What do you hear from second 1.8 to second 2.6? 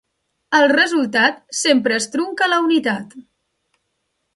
es trunca a